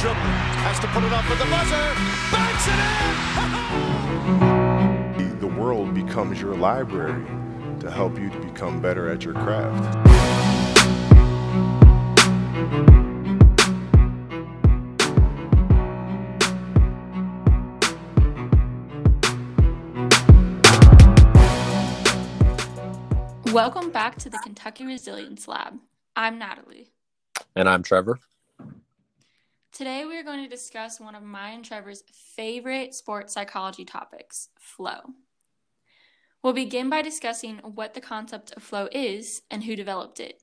[0.00, 0.16] Markstrom
[0.62, 1.94] has to put it up with the buzzer.
[2.32, 2.80] Banks it
[5.20, 5.40] in!
[5.40, 7.26] the world becomes your library
[7.80, 9.98] to help you to become better at your craft.
[23.52, 25.78] Welcome back to the Kentucky Resilience Lab.
[26.16, 26.88] I'm Natalie.
[27.54, 28.18] And I'm Trevor.
[29.80, 32.04] Today we are going to discuss one of my and Trevor's
[32.36, 34.98] favorite sports psychology topics flow.
[36.42, 40.42] We'll begin by discussing what the concept of flow is and who developed it.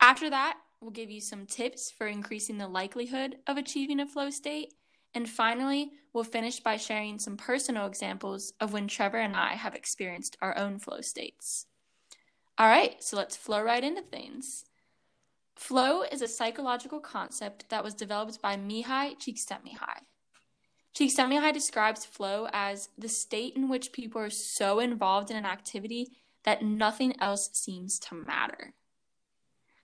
[0.00, 4.30] After that, we'll give you some tips for increasing the likelihood of achieving a flow
[4.30, 4.74] state.
[5.14, 9.76] And finally, we'll finish by sharing some personal examples of when Trevor and I have
[9.76, 11.66] experienced our own flow states.
[12.58, 14.64] All right, so let's flow right into things.
[15.54, 20.02] Flow is a psychological concept that was developed by Mihaly Csikszentmihalyi.
[20.94, 26.08] Csikszentmihalyi describes flow as the state in which people are so involved in an activity
[26.44, 28.74] that nothing else seems to matter.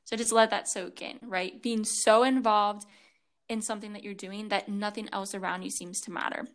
[0.05, 1.62] So just let that soak in, right?
[1.62, 2.86] Being so involved
[3.48, 6.47] in something that you're doing that nothing else around you seems to matter.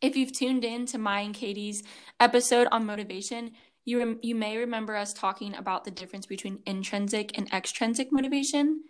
[0.00, 1.82] If you've tuned in to my and Katie's
[2.20, 3.52] episode on motivation,
[3.88, 8.82] you, rem- you may remember us talking about the difference between intrinsic and extrinsic motivation.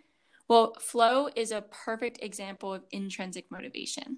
[0.49, 4.17] Well, flow is a perfect example of intrinsic motivation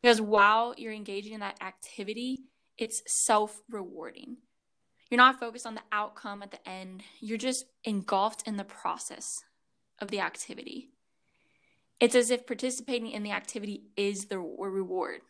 [0.00, 2.44] because while you're engaging in that activity,
[2.78, 4.36] it's self rewarding.
[5.10, 9.42] You're not focused on the outcome at the end, you're just engulfed in the process
[9.98, 10.90] of the activity.
[11.98, 15.22] It's as if participating in the activity is the reward.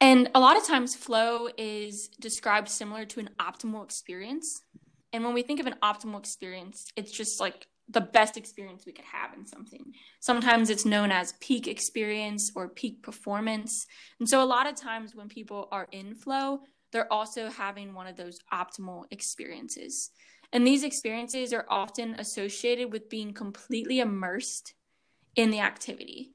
[0.00, 4.62] And a lot of times, flow is described similar to an optimal experience.
[5.12, 8.92] And when we think of an optimal experience, it's just like the best experience we
[8.92, 9.92] could have in something.
[10.20, 13.86] Sometimes it's known as peak experience or peak performance.
[14.18, 16.60] And so, a lot of times, when people are in flow,
[16.92, 20.10] they're also having one of those optimal experiences.
[20.52, 24.74] And these experiences are often associated with being completely immersed
[25.36, 26.32] in the activity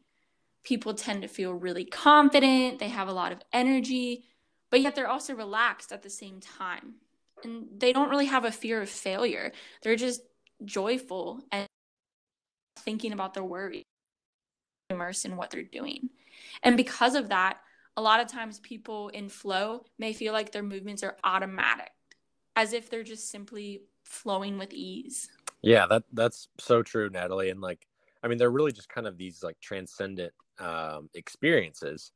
[0.65, 4.25] people tend to feel really confident, they have a lot of energy,
[4.71, 6.95] but yet they're also relaxed at the same time.
[7.43, 9.51] And they don't really have a fear of failure.
[9.83, 10.21] They're just
[10.65, 11.67] joyful and
[12.79, 13.83] thinking about their worries,
[14.89, 16.09] immersed in what they're doing.
[16.63, 17.59] And because of that,
[17.95, 21.91] a lot of times people in flow may feel like their movements are automatic,
[22.55, 25.29] as if they're just simply flowing with ease.
[25.61, 27.49] Yeah, that that's so true, Natalie.
[27.49, 27.87] And like,
[28.23, 32.11] I mean, they're really just kind of these like transcendent um, experiences.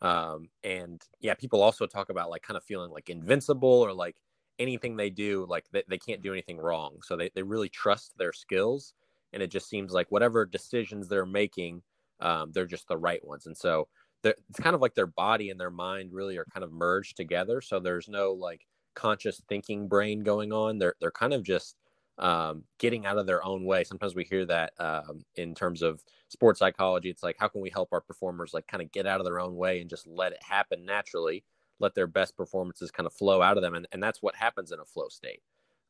[0.00, 4.16] Um, and yeah, people also talk about like kind of feeling like invincible or like
[4.58, 6.98] anything they do, like they, they can't do anything wrong.
[7.02, 8.94] So they, they really trust their skills.
[9.32, 11.82] And it just seems like whatever decisions they're making,
[12.20, 13.46] um, they're just the right ones.
[13.46, 13.88] And so
[14.22, 17.60] it's kind of like their body and their mind really are kind of merged together.
[17.60, 20.78] So there's no like conscious thinking brain going on.
[20.78, 21.76] They're, they're kind of just
[22.18, 23.84] um, getting out of their own way.
[23.84, 26.02] Sometimes we hear that um, in terms of
[26.34, 27.08] sports psychology.
[27.08, 29.40] It's like, how can we help our performers like kind of get out of their
[29.40, 31.44] own way and just let it happen naturally,
[31.78, 34.72] let their best performances kind of flow out of them, and, and that's what happens
[34.72, 35.40] in a flow state.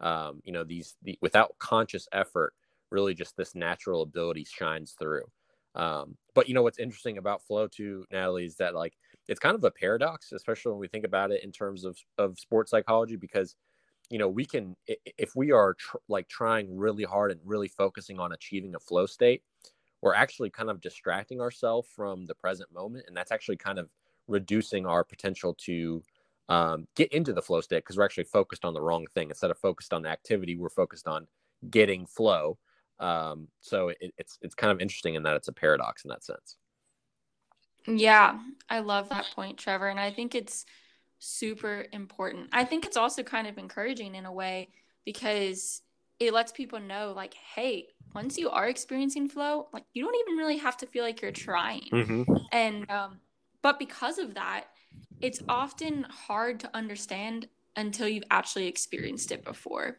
[0.01, 2.55] Um, you know, these the, without conscious effort,
[2.91, 5.25] really just this natural ability shines through.
[5.75, 8.95] Um, but you know what's interesting about flow too, Natalie, is that like
[9.27, 12.39] it's kind of a paradox, especially when we think about it in terms of of
[12.39, 13.57] sports psychology, because
[14.11, 18.21] you know we can if we are tr- like trying really hard and really focusing
[18.21, 19.43] on achieving a flow state
[20.05, 23.89] we're actually kind of distracting ourselves from the present moment and that's actually kind of
[24.29, 26.03] reducing our potential to
[26.49, 29.31] um, get into the flow state because we're actually focused on the wrong thing.
[29.31, 31.27] Instead of focused on the activity we're focused on
[31.71, 32.59] getting flow.
[33.01, 36.23] Um, so it, it's it's kind of interesting in that it's a paradox in that
[36.23, 36.57] sense.
[37.87, 38.39] Yeah
[38.69, 40.65] i love that point trevor and i think it's
[41.25, 42.51] super important.
[42.53, 44.69] I think it's also kind of encouraging in a way
[45.05, 45.83] because
[46.21, 50.39] it lets people know like hey once you are experiencing flow like you don't even
[50.39, 52.23] really have to feel like you're trying mm-hmm.
[52.53, 53.19] and um,
[53.63, 54.65] but because of that
[55.21, 59.99] it's often hard to understand until you've actually experienced it before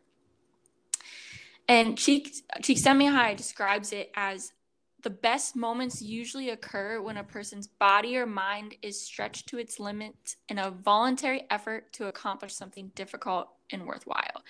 [1.67, 4.51] and Csikszentmihalyi describes it as
[5.05, 9.79] the best moments usually occur when a person's body or mind is stretched to its
[9.79, 14.43] limit in a voluntary effort to accomplish something difficult and worthwhile.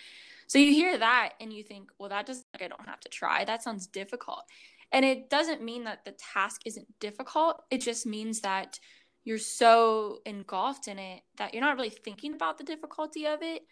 [0.47, 3.09] So you hear that and you think, well, that doesn't like I don't have to
[3.09, 3.45] try.
[3.45, 4.43] That sounds difficult.
[4.91, 7.63] And it doesn't mean that the task isn't difficult.
[7.71, 8.79] It just means that
[9.23, 13.63] you're so engulfed in it that you're not really thinking about the difficulty of it.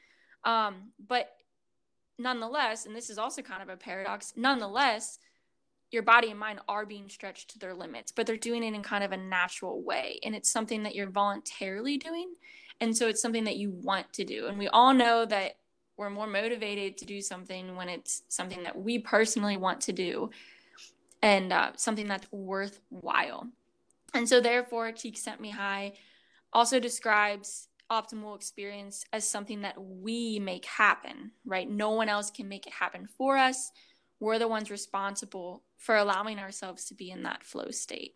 [0.44, 1.30] Um, but
[2.18, 5.20] nonetheless, and this is also kind of a paradox, nonetheless,
[5.92, 8.82] your body and mind are being stretched to their limits, but they're doing it in
[8.82, 10.20] kind of a natural way.
[10.24, 12.34] And it's something that you're voluntarily doing.
[12.82, 14.48] And so it's something that you want to do.
[14.48, 15.54] And we all know that
[15.98, 20.30] we're more motivated to do something when it's something that we personally want to do
[21.22, 23.48] and uh, something that's worthwhile.
[24.14, 25.94] And so, therefore, Csikszentmihalyi
[26.52, 31.70] also describes optimal experience as something that we make happen, right?
[31.70, 33.72] No one else can make it happen for us.
[34.20, 38.16] We're the ones responsible for allowing ourselves to be in that flow state.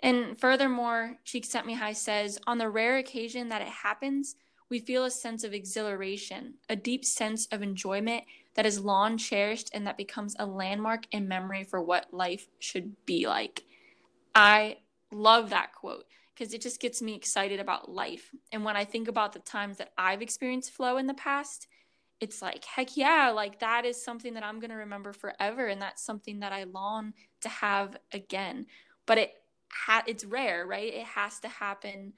[0.00, 4.36] And furthermore, Csikszentmihalyi says, on the rare occasion that it happens,
[4.70, 8.24] we feel a sense of exhilaration, a deep sense of enjoyment
[8.54, 12.94] that is long cherished and that becomes a landmark in memory for what life should
[13.04, 13.64] be like.
[14.34, 14.78] I
[15.12, 18.30] love that quote because it just gets me excited about life.
[18.52, 21.68] And when I think about the times that I've experienced flow in the past,
[22.20, 25.66] it's like, heck yeah, like that is something that I'm going to remember forever.
[25.66, 27.12] And that's something that I long
[27.42, 28.66] to have again.
[29.06, 29.32] But it
[29.70, 30.92] ha- it's rare, right?
[30.94, 32.14] It has to happen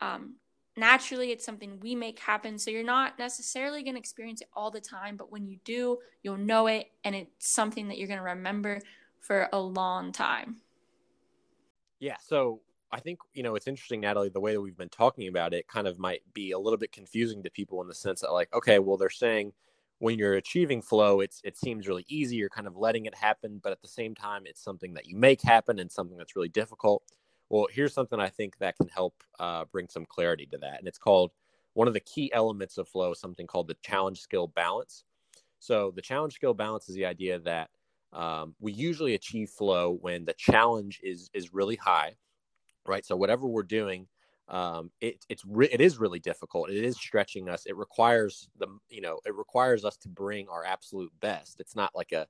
[0.00, 0.36] um,
[0.76, 1.30] naturally.
[1.30, 2.58] It's something we make happen.
[2.58, 5.16] So you're not necessarily going to experience it all the time.
[5.16, 6.90] But when you do, you'll know it.
[7.04, 8.80] And it's something that you're going to remember
[9.20, 10.56] for a long time.
[11.98, 12.16] Yeah.
[12.20, 12.60] So
[12.92, 15.66] I think, you know, it's interesting, Natalie, the way that we've been talking about it
[15.66, 18.54] kind of might be a little bit confusing to people in the sense that, like,
[18.54, 19.52] okay, well, they're saying
[19.98, 22.36] when you're achieving flow, it's it seems really easy.
[22.36, 25.16] You're kind of letting it happen, but at the same time, it's something that you
[25.16, 27.02] make happen and something that's really difficult.
[27.54, 30.88] Well, here's something I think that can help uh, bring some clarity to that, and
[30.88, 31.30] it's called
[31.74, 35.04] one of the key elements of flow, something called the challenge skill balance.
[35.60, 37.70] So the challenge skill balance is the idea that
[38.12, 42.16] um, we usually achieve flow when the challenge is is really high
[42.86, 43.06] right?
[43.06, 44.08] So whatever we're doing,
[44.48, 46.70] um, it, it's re- it is really difficult.
[46.70, 47.66] It is stretching us.
[47.66, 51.60] It requires the you know it requires us to bring our absolute best.
[51.60, 52.26] It's not like a,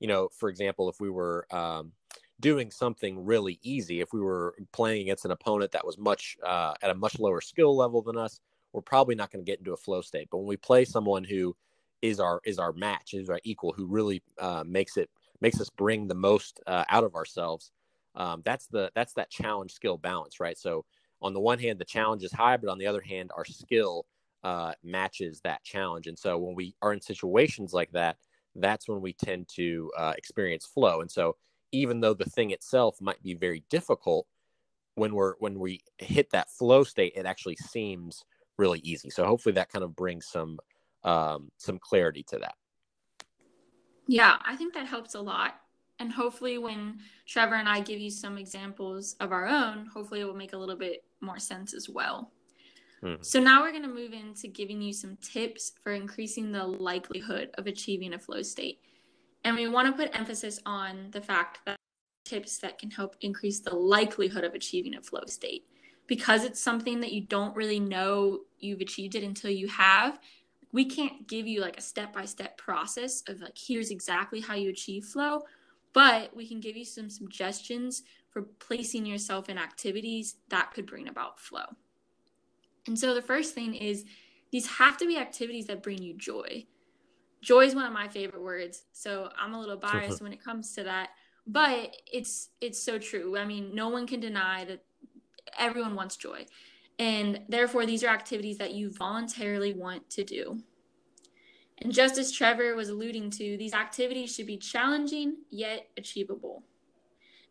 [0.00, 1.92] you know, for example, if we were um,
[2.40, 6.74] doing something really easy, if we were playing against an opponent that was much uh,
[6.82, 8.40] at a much lower skill level than us,
[8.72, 10.28] we're probably not going to get into a flow state.
[10.30, 11.56] But when we play someone who
[12.02, 15.10] is our is our match, is our equal, who really uh, makes it
[15.40, 17.70] makes us bring the most uh, out of ourselves
[18.16, 20.58] um, that's the that's that challenge skill balance right?
[20.58, 20.84] So
[21.22, 24.06] on the one hand the challenge is high but on the other hand our skill
[24.42, 26.06] uh, matches that challenge.
[26.06, 28.16] And so when we are in situations like that
[28.56, 31.00] that's when we tend to uh, experience flow.
[31.00, 31.36] And so
[31.74, 34.26] even though the thing itself might be very difficult
[34.94, 38.24] when we're when we hit that flow state it actually seems
[38.56, 39.10] really easy.
[39.10, 40.58] So hopefully that kind of brings some
[41.02, 42.54] um, some clarity to that.
[44.06, 45.56] Yeah i think that helps a lot.
[46.00, 50.24] And hopefully when trevor and i give you some examples of our own hopefully it
[50.24, 52.30] will make a little bit more sense as well.
[53.02, 53.22] Mm-hmm.
[53.22, 57.50] so now we're going to move into giving you some tips for increasing the likelihood
[57.58, 58.80] of achieving a flow state
[59.44, 61.76] and we want to put emphasis on the fact that
[62.24, 65.66] tips that can help increase the likelihood of achieving a flow state
[66.06, 70.18] because it's something that you don't really know you've achieved it until you have
[70.72, 74.54] we can't give you like a step by step process of like here's exactly how
[74.54, 75.42] you achieve flow
[75.94, 78.02] but we can give you some suggestions
[78.34, 81.64] for placing yourself in activities that could bring about flow.
[82.86, 84.04] And so the first thing is
[84.50, 86.66] these have to be activities that bring you joy.
[87.44, 90.74] Joy is one of my favorite words, so I'm a little biased when it comes
[90.74, 91.10] to that,
[91.46, 93.36] but it's it's so true.
[93.36, 94.82] I mean, no one can deny that
[95.58, 96.46] everyone wants joy.
[96.98, 100.60] And therefore these are activities that you voluntarily want to do.
[101.78, 106.62] And just as Trevor was alluding to, these activities should be challenging yet achievable.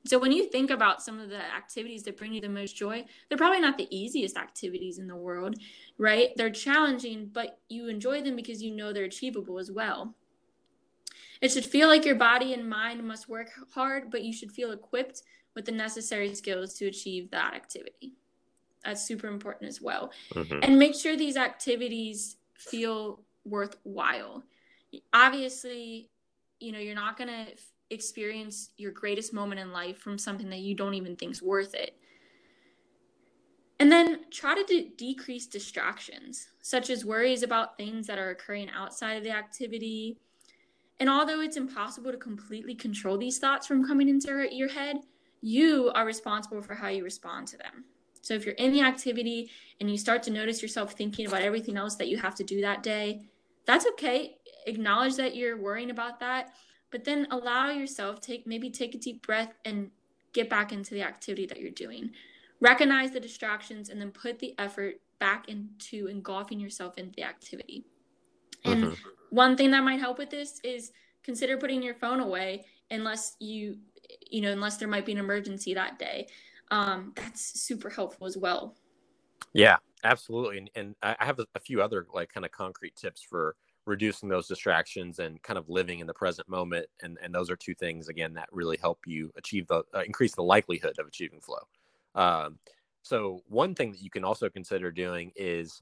[0.05, 3.05] So when you think about some of the activities that bring you the most joy,
[3.29, 5.55] they're probably not the easiest activities in the world,
[5.97, 6.31] right?
[6.35, 10.13] They're challenging, but you enjoy them because you know they're achievable as well.
[11.41, 14.71] It should feel like your body and mind must work hard, but you should feel
[14.71, 15.23] equipped
[15.55, 18.13] with the necessary skills to achieve that activity.
[18.83, 20.11] That's super important as well.
[20.33, 20.59] Mm-hmm.
[20.63, 24.43] And make sure these activities feel worthwhile.
[25.13, 26.09] Obviously,
[26.59, 27.45] you know, you're not going to
[27.93, 31.73] experience your greatest moment in life from something that you don't even think is worth
[31.73, 31.95] it.
[33.79, 38.69] And then try to de- decrease distractions, such as worries about things that are occurring
[38.69, 40.17] outside of the activity.
[40.99, 44.97] And although it's impossible to completely control these thoughts from coming into your head,
[45.41, 47.83] you are responsible for how you respond to them.
[48.21, 49.49] So if you're in the activity
[49.81, 52.61] and you start to notice yourself thinking about everything else that you have to do
[52.61, 53.23] that day,
[53.65, 54.37] that's okay.
[54.65, 56.53] Acknowledge that you're worrying about that,
[56.93, 59.89] but then allow yourself take maybe take a deep breath and
[60.31, 62.11] get back into the activity that you're doing.
[62.61, 67.83] Recognize the distractions and then put the effort back into engulfing yourself into the activity.
[68.63, 69.09] And mm-hmm.
[69.31, 70.91] one thing that might help with this is
[71.23, 73.77] consider putting your phone away unless you
[74.29, 76.27] you know unless there might be an emergency that day
[76.69, 78.75] um, that's super helpful as well
[79.53, 83.21] yeah absolutely and, and i have a, a few other like kind of concrete tips
[83.21, 83.55] for
[83.85, 87.55] reducing those distractions and kind of living in the present moment and and those are
[87.55, 91.41] two things again that really help you achieve the uh, increase the likelihood of achieving
[91.41, 91.59] flow.
[92.15, 92.59] Um,
[93.01, 95.81] so one thing that you can also consider doing is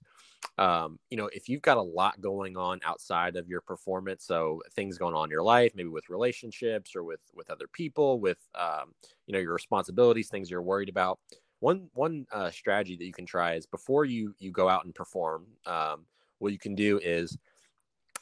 [0.58, 4.62] um, you know if you've got a lot going on outside of your performance so
[4.74, 8.39] things going on in your life maybe with relationships or with with other people with
[8.55, 8.93] um,
[9.27, 11.20] you know your responsibilities things you're worried about
[11.60, 14.96] one one uh, strategy that you can try is before you you go out and
[14.96, 16.05] perform um,
[16.39, 17.38] what you can do is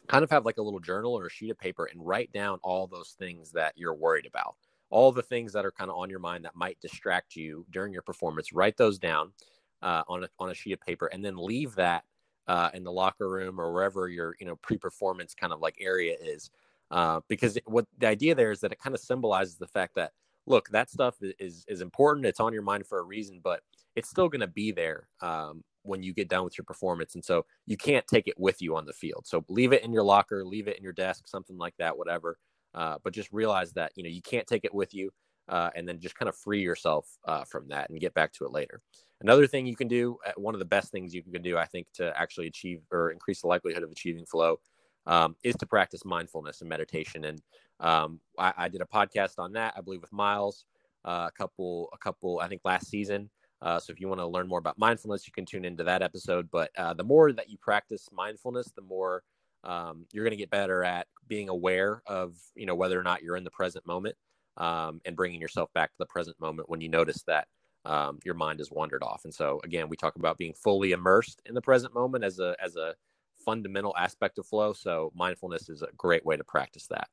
[0.09, 2.59] kind of have like a little journal or a sheet of paper and write down
[2.63, 4.55] all those things that you're worried about.
[4.89, 7.93] All the things that are kind of on your mind that might distract you during
[7.93, 9.31] your performance write those down
[9.83, 12.03] uh, on, a, on a sheet of paper and then leave that
[12.47, 16.15] uh, in the locker room or wherever your you know pre-performance kind of like area
[16.19, 16.49] is
[16.89, 20.11] uh, because what the idea there is that it kind of symbolizes the fact that
[20.47, 23.61] look that stuff is is important it's on your mind for a reason but
[23.95, 27.15] it's still going to be there um, when you get done with your performance.
[27.15, 29.25] And so you can't take it with you on the field.
[29.25, 32.37] So leave it in your locker, leave it in your desk, something like that, whatever.
[32.73, 35.09] Uh, but just realize that, you know, you can't take it with you.
[35.47, 38.45] Uh, and then just kind of free yourself uh, from that and get back to
[38.45, 38.81] it later.
[39.21, 41.65] Another thing you can do, uh, one of the best things you can do, I
[41.65, 44.59] think, to actually achieve or increase the likelihood of achieving flow,
[45.07, 47.25] um, is to practice mindfulness and meditation.
[47.25, 47.41] And
[47.79, 50.65] um, I, I, did a podcast on that, I believe, with Miles
[51.03, 53.29] uh, a couple, a couple, I think, last season.
[53.61, 56.01] Uh, so if you want to learn more about mindfulness, you can tune into that
[56.01, 56.49] episode.
[56.51, 59.23] But uh, the more that you practice mindfulness, the more
[59.63, 63.21] um, you're going to get better at being aware of you know whether or not
[63.21, 64.15] you're in the present moment
[64.57, 67.47] um, and bringing yourself back to the present moment when you notice that
[67.85, 69.21] um, your mind has wandered off.
[69.25, 72.55] And so again, we talk about being fully immersed in the present moment as a
[72.63, 72.95] as a
[73.43, 74.73] fundamental aspect of flow.
[74.73, 77.07] So mindfulness is a great way to practice that.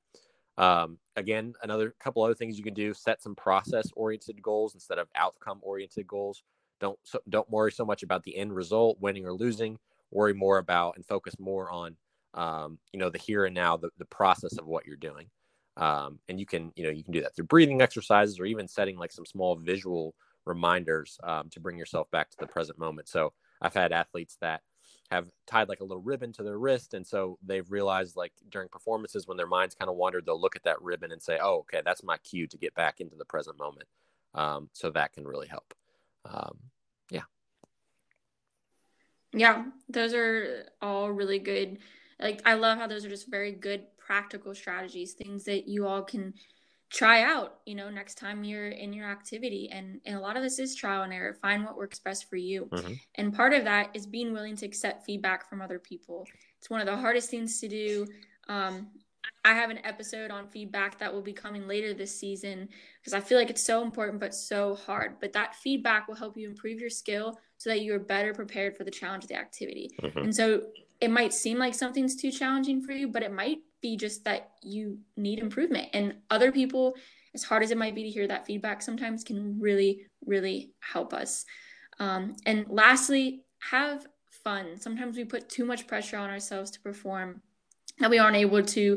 [0.58, 5.08] Um, again, another couple other things you can do: set some process-oriented goals instead of
[5.14, 6.42] outcome-oriented goals.
[6.80, 9.78] Don't so, don't worry so much about the end result, winning or losing.
[10.10, 11.96] Worry more about and focus more on,
[12.34, 15.28] um, you know, the here and now, the, the process of what you're doing.
[15.76, 18.68] Um, and you can, you know, you can do that through breathing exercises or even
[18.68, 20.14] setting like some small visual
[20.46, 23.08] reminders um, to bring yourself back to the present moment.
[23.08, 24.62] So I've had athletes that
[25.10, 28.68] have tied like a little ribbon to their wrist and so they've realized like during
[28.68, 31.58] performances when their minds kind of wandered they'll look at that ribbon and say oh
[31.58, 33.88] okay that's my cue to get back into the present moment.
[34.34, 35.72] Um, so that can really help.
[36.26, 36.58] Um,
[37.10, 37.22] yeah.
[39.32, 41.78] Yeah those are all really good
[42.20, 46.02] like i love how those are just very good practical strategies things that you all
[46.02, 46.34] can
[46.90, 49.68] try out you know next time you're in your activity.
[49.72, 52.36] And, and a lot of this is trial and error find what works best for
[52.36, 52.66] you.
[52.66, 52.92] Mm-hmm.
[53.16, 56.26] and part of that is being willing to accept feedback from other people.
[56.58, 58.06] It's one of the hardest things to do.
[58.48, 58.88] Um,
[59.44, 62.68] i have an episode on feedback that will be coming later this season
[63.00, 65.16] because i feel like it's so important but so hard.
[65.20, 68.76] But that feedback will help you improve your skill so that you are better prepared
[68.76, 69.90] for the challenge of the activity.
[70.00, 70.18] Mm-hmm.
[70.18, 70.62] and so
[71.00, 74.52] it might seem like something's too challenging for you but it might be just that
[74.62, 75.88] you need improvement.
[75.92, 76.94] And other people,
[77.34, 81.12] as hard as it might be to hear that feedback, sometimes can really, really help
[81.12, 81.44] us.
[81.98, 84.78] Um, and lastly, have fun.
[84.78, 87.42] Sometimes we put too much pressure on ourselves to perform
[87.98, 88.96] that we aren't able to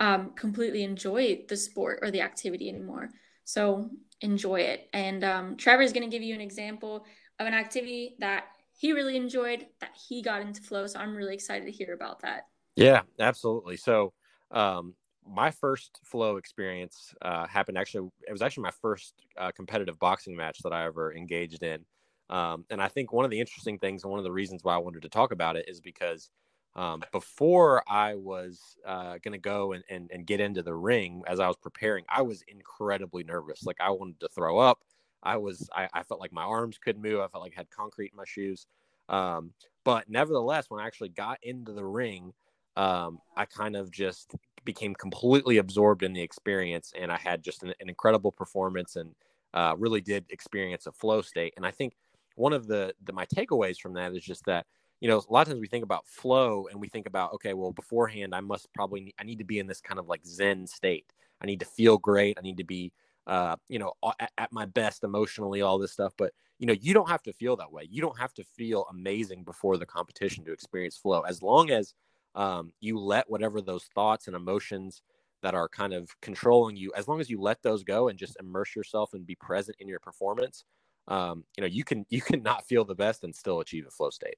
[0.00, 3.10] um, completely enjoy the sport or the activity anymore.
[3.44, 4.88] So enjoy it.
[4.92, 7.06] And um, Trevor is going to give you an example
[7.38, 8.44] of an activity that
[8.76, 10.86] he really enjoyed that he got into flow.
[10.86, 12.46] So I'm really excited to hear about that.
[12.76, 13.76] Yeah, absolutely.
[13.76, 14.12] So
[14.50, 14.94] um,
[15.26, 20.34] my first flow experience uh, happened actually, it was actually my first uh, competitive boxing
[20.36, 21.84] match that I ever engaged in.
[22.30, 24.74] Um, and I think one of the interesting things and one of the reasons why
[24.74, 26.30] I wanted to talk about it is because
[26.76, 31.22] um, before I was uh, going to go and, and, and get into the ring,
[31.26, 33.64] as I was preparing, I was incredibly nervous.
[33.64, 34.78] Like I wanted to throw up.
[35.22, 37.20] I was, I, I felt like my arms couldn't move.
[37.20, 38.66] I felt like I had concrete in my shoes.
[39.08, 39.52] Um,
[39.84, 42.32] but nevertheless, when I actually got into the ring,
[42.76, 44.34] um, I kind of just
[44.64, 49.14] became completely absorbed in the experience, and I had just an, an incredible performance, and
[49.54, 51.54] uh, really did experience a flow state.
[51.56, 51.94] And I think
[52.36, 54.66] one of the, the my takeaways from that is just that
[55.00, 57.54] you know a lot of times we think about flow and we think about okay
[57.54, 60.66] well beforehand i must probably i need to be in this kind of like zen
[60.66, 61.06] state.
[61.42, 62.36] I need to feel great.
[62.38, 62.92] I need to be
[63.26, 66.12] uh, you know at, at, my best emotionally all this stuff.
[66.16, 67.86] But you know you don't have to feel that way.
[67.90, 71.20] You don't have to feel amazing before the competition to experience flow.
[71.22, 71.94] As long as
[72.34, 75.02] um, you let whatever those thoughts and emotions
[75.42, 78.36] that are kind of controlling you as long as you let those go and just
[78.40, 80.64] immerse yourself and be present in your performance
[81.08, 83.90] um, you know you can you can not feel the best and still achieve a
[83.90, 84.36] flow state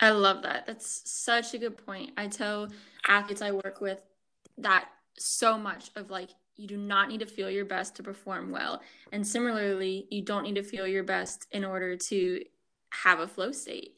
[0.00, 2.68] i love that that's such a good point i tell
[3.08, 4.00] athletes i work with
[4.58, 4.88] that
[5.18, 8.80] so much of like you do not need to feel your best to perform well.
[9.12, 12.44] And similarly, you don't need to feel your best in order to
[12.90, 13.96] have a flow state.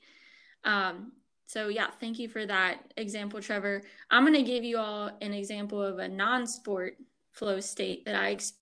[0.65, 1.13] Um,
[1.47, 3.83] so, yeah, thank you for that example, Trevor.
[4.11, 6.97] I'm going to give you all an example of a non sport
[7.33, 8.61] flow state that I experienced.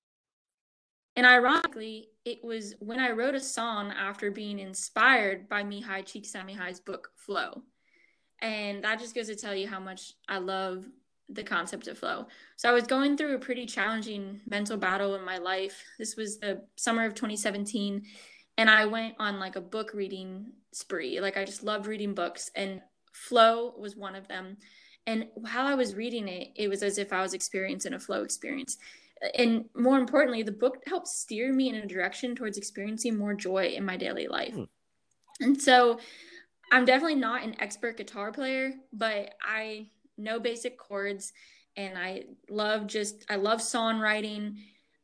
[1.16, 6.80] And ironically, it was when I wrote a song after being inspired by Mihaly Csikszentmihalyi's
[6.80, 7.62] book Flow.
[8.40, 10.84] And that just goes to tell you how much I love
[11.28, 12.26] the concept of flow.
[12.56, 15.82] So I was going through a pretty challenging mental battle in my life.
[15.98, 18.02] This was the summer of 2017
[18.56, 21.20] and I went on like a book reading spree.
[21.20, 22.80] Like I just loved reading books and
[23.12, 24.56] flow was one of them.
[25.06, 28.22] And while I was reading it, it was as if I was experiencing a flow
[28.22, 28.78] experience.
[29.36, 33.74] And more importantly, the book helped steer me in a direction towards experiencing more joy
[33.76, 34.54] in my daily life.
[34.54, 34.64] Hmm.
[35.40, 35.98] And so
[36.72, 41.32] I'm definitely not an expert guitar player, but I know basic chords
[41.76, 44.56] and I love just I love songwriting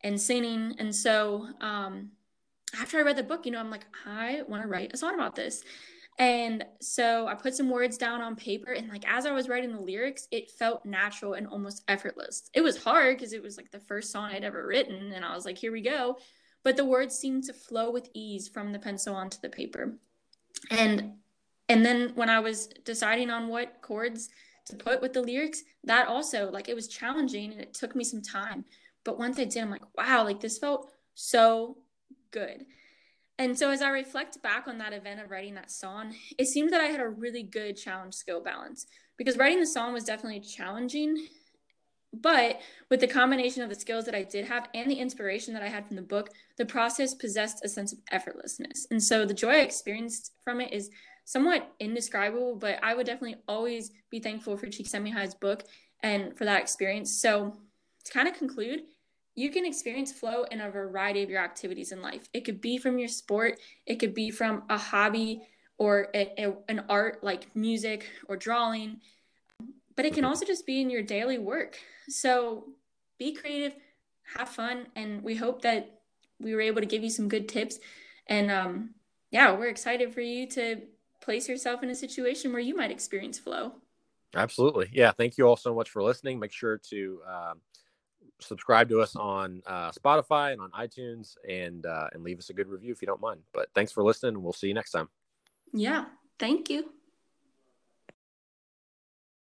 [0.03, 0.77] and singing.
[0.79, 2.13] And so um
[2.79, 5.15] after I read the book, you know, I'm like, I want to write a song
[5.15, 5.63] about this.
[6.19, 9.73] And so I put some words down on paper and like as I was writing
[9.73, 12.51] the lyrics, it felt natural and almost effortless.
[12.53, 15.35] It was hard because it was like the first song I'd ever written and I
[15.35, 16.19] was like, here we go.
[16.63, 19.95] But the words seemed to flow with ease from the pencil onto the paper.
[20.71, 21.15] And
[21.71, 24.29] and then when I was deciding on what chords
[24.67, 28.05] to put with the lyrics, that also like it was challenging and it took me
[28.05, 28.67] some time.
[29.05, 31.79] But once I did, I'm like, wow, like this felt so
[32.31, 32.67] good.
[33.39, 36.73] And so as I reflect back on that event of writing that song, it seemed
[36.73, 40.41] that I had a really good challenge skill balance because writing the song was definitely
[40.41, 41.27] challenging.
[42.13, 42.61] But
[42.91, 45.69] with the combination of the skills that I did have and the inspiration that I
[45.69, 48.87] had from the book, the process possessed a sense of effortlessness.
[48.91, 50.91] And so the joy I experienced from it is
[51.25, 55.63] somewhat indescribable, but I would definitely always be thankful for Csikszentmihalyi's book
[56.03, 57.21] and for that experience.
[57.21, 57.57] So
[58.05, 58.83] to kind of conclude,
[59.41, 62.29] you can experience flow in a variety of your activities in life.
[62.35, 65.43] It could be from your sport, it could be from a hobby
[65.79, 69.01] or a, a, an art like music or drawing,
[69.97, 71.79] but it can also just be in your daily work.
[72.09, 72.67] So
[73.19, 73.73] be creative,
[74.37, 76.01] have fun, and we hope that
[76.39, 77.79] we were able to give you some good tips.
[78.27, 78.91] And um,
[79.31, 80.83] yeah, we're excited for you to
[81.23, 83.73] place yourself in a situation where you might experience flow.
[84.35, 84.91] Absolutely.
[84.93, 85.13] Yeah.
[85.13, 86.39] Thank you all so much for listening.
[86.39, 87.61] Make sure to um,
[88.41, 92.53] subscribe to us on uh, Spotify and on iTunes and uh, and leave us a
[92.53, 93.41] good review if you don't mind.
[93.53, 94.43] But thanks for listening.
[94.43, 95.09] We'll see you next time.
[95.73, 96.07] Yeah.
[96.39, 96.91] Thank you.